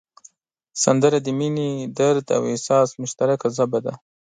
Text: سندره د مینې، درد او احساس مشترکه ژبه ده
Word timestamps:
سندره 0.83 1.17
د 1.25 1.27
مینې، 1.37 1.69
درد 1.97 2.25
او 2.37 2.43
احساس 2.51 2.89
مشترکه 3.01 3.47
ژبه 3.57 3.79
ده 3.85 3.93